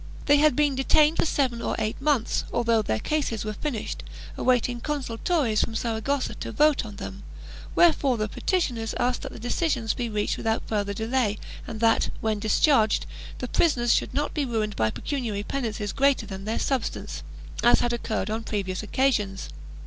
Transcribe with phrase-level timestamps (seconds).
[0.25, 4.03] They had been detained for seven or eight months, although their cases were finished,
[4.35, 7.21] awaiting consultores from Saragossa to vote on them,
[7.75, 11.37] wherefore the petitioners asked that decisions be reached without further delay
[11.67, 13.05] and that, when discharged,
[13.37, 17.21] the prisoners should not be ruined by pecuniary penances greater than their substance,
[17.61, 19.49] as had occurred on previous occasions.